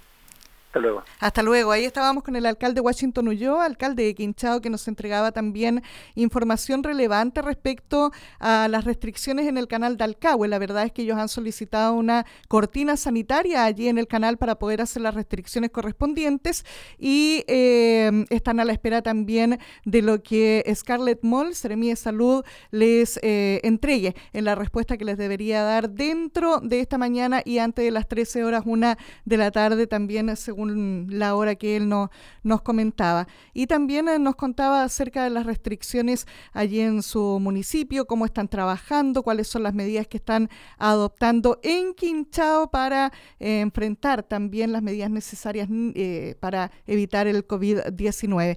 Hasta 0.75 0.81
luego. 0.81 1.05
Hasta 1.21 1.43
luego. 1.45 1.71
Ahí 1.71 1.85
estábamos 1.85 2.25
con 2.25 2.35
el 2.35 2.47
alcalde 2.47 2.81
Washington 2.81 3.29
Ulloa, 3.29 3.65
alcalde 3.65 4.03
de 4.03 4.15
Quinchao, 4.17 4.61
que 4.61 4.71
nos 4.71 4.89
entregaba 4.89 5.31
también 5.31 5.85
información 6.17 6.83
relevante 6.83 7.43
respecto 7.43 8.11
a 8.41 8.67
las 8.67 8.85
restricciones 8.85 9.47
en 9.47 9.57
el 9.57 9.69
canal 9.69 9.97
de 9.97 10.03
Alcahue. 10.03 10.49
La 10.49 10.59
verdad 10.59 10.83
es 10.83 10.91
que 10.91 11.03
ellos 11.03 11.17
han 11.17 11.29
solicitado 11.29 11.95
una 11.95 12.27
cortina 12.49 12.97
sanitaria 12.97 13.65
allí 13.65 13.87
en 13.87 13.99
el 13.99 14.09
canal 14.09 14.37
para 14.37 14.57
poder 14.59 14.81
hacer 14.81 15.03
las 15.03 15.15
restricciones 15.15 15.71
correspondientes 15.71 16.65
y 16.99 17.45
eh, 17.47 18.25
están 18.31 18.59
a 18.59 18.65
la 18.65 18.73
espera 18.73 19.01
también 19.01 19.61
de 19.85 20.03
lo 20.03 20.25
que 20.25 20.65
Scarlett 20.75 21.21
Moll, 21.23 21.55
Seremi 21.55 21.91
de 21.91 21.97
Salud, 21.97 22.45
les 22.73 23.21
eh, 23.23 23.61
entregue 23.63 24.17
en 24.33 24.45
la 24.45 24.57
respuesta 24.57 24.97
que 24.97 25.05
les 25.05 25.19
debería 25.19 25.63
dar 25.63 25.91
dentro 25.91 26.59
de 26.59 26.81
esta 26.81 26.99
mañana 26.99 27.43
y 27.45 27.59
antes 27.59 27.85
de 27.85 27.93
las 27.93 28.09
13 28.09 28.43
horas, 28.43 28.65
una 28.67 28.99
de 29.25 29.37
la 29.37 29.53
tarde 29.53 29.87
también, 29.87 30.37
según 30.37 30.64
la 30.65 31.35
hora 31.35 31.55
que 31.55 31.77
él 31.77 31.89
no, 31.89 32.11
nos 32.43 32.63
comentaba. 32.63 33.27
Y 33.53 33.67
también 33.67 34.09
eh, 34.09 34.19
nos 34.19 34.37
contaba 34.37 34.83
acerca 34.83 35.25
de 35.25 35.31
las 35.31 35.47
restricciones 35.47 36.27
allí 36.53 36.81
en 36.81 37.03
su 37.03 37.39
municipio, 37.41 38.07
cómo 38.07 38.25
están 38.25 38.49
trabajando, 38.49 39.23
cuáles 39.23 39.49
son 39.49 39.63
las 39.63 39.75
medidas 39.75 40.07
que 40.07 40.17
están 40.17 40.51
adoptando 40.79 41.59
en 41.63 41.95
Quinchao 41.95 42.71
para 42.71 43.13
eh, 43.41 43.61
enfrentar 43.61 44.23
también 44.23 44.73
las 44.73 44.83
medidas 44.83 45.11
necesarias 45.11 45.69
eh, 45.71 46.37
para 46.41 46.71
evitar 46.87 47.27
el 47.27 47.47
COVID-19. 47.47 48.57